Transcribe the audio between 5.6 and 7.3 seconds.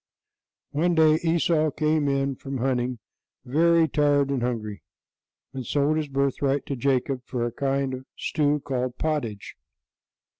sold his birthright to Jacob